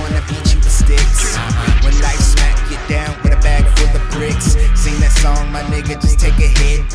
[0.00, 1.36] wanna beat you with sticks.
[1.84, 4.56] When life smack you down with a bag full of bricks.
[4.74, 6.88] Sing that song, my nigga, just take a hit.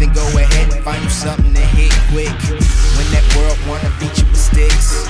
[0.00, 2.32] Then go ahead and find you something to hit quick.
[2.96, 5.06] When that world wanna beat you with sticks.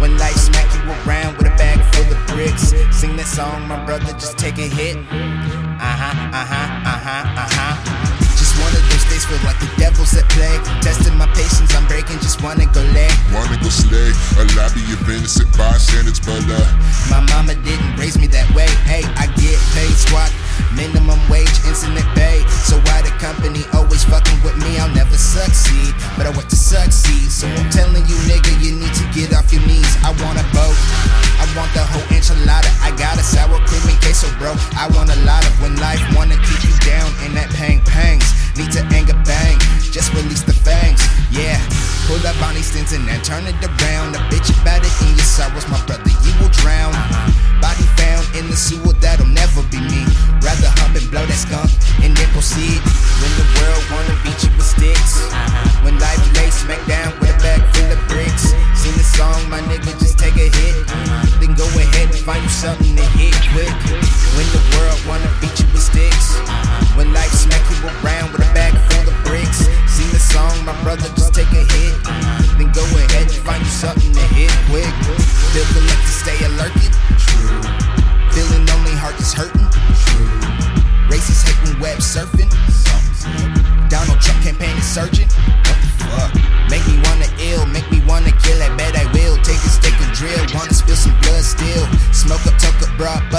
[0.00, 2.74] When life smack you around with a bag full of bricks.
[2.92, 4.96] Sing that song, my brother, just take a hit.
[4.96, 7.99] Uh huh, uh huh, uh huh, uh huh.
[9.20, 10.56] Just one of those days feel like the devil's at play.
[10.80, 13.08] Testing my patience, I'm breaking, just wanna go lay.
[13.32, 16.56] Wanna go slay a lobby of innocent bystanders, but uh,
[17.10, 18.68] My mama didn't raise me that way.
[18.88, 20.32] Hey, I get paid squat,
[20.72, 21.79] minimum wage, incident
[34.40, 34.56] bro.
[34.80, 38.24] I want a lot of when life wanna keep you down in that pang pangs.
[38.56, 39.60] Need to anger bang,
[39.92, 41.04] just release the fangs.
[41.30, 41.60] Yeah,
[42.08, 44.16] pull up Bonnie Stinson and then turn it around.
[44.16, 46.96] A bitch about it in your sorrows, my brother, you will drown.
[47.60, 50.02] Body found in the sewer, that'll never be me.
[50.40, 51.70] Rather hump and blow that skunk
[52.02, 52.80] and then proceed.
[53.20, 54.29] When the world wanna beat
[63.00, 63.72] to hit quick.
[64.36, 66.36] When the world wanna beat you with sticks.
[66.96, 69.64] When life smack you around with a bag full of bricks.
[69.88, 71.94] Sing the song, my brother, just take a hit.
[72.58, 74.92] Then go ahead and find you something to hit quick.
[75.52, 76.49] The like to stay alerted.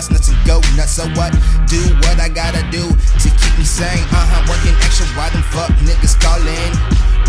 [0.01, 0.97] bust nuts and go nuts.
[0.97, 1.31] So what?
[1.69, 4.01] Do what I gotta do to keep me sane.
[4.09, 4.41] Uh huh.
[4.49, 6.73] Working extra Why them fuck niggas calling.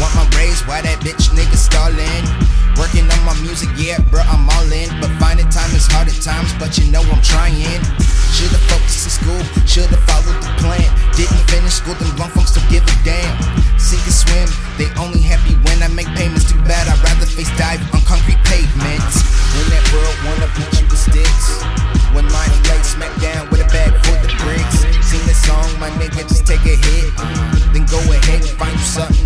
[0.00, 0.64] Want my raise?
[0.64, 2.24] Why that bitch nigga stalling?
[2.80, 4.88] Working on my music, yeah, bro, I'm all in.
[5.04, 7.84] But finding time is hard at times, but you know I'm trying.
[8.32, 10.88] Should've focused in school, should've followed the plan.
[11.12, 13.36] Didn't finish school, them long folks don't give a damn.
[13.76, 14.48] Sink or swim,
[14.80, 16.48] they only happy when I make payments.
[16.48, 17.84] Too bad, I'd rather face dive
[27.72, 29.21] Then go ahead and find you something.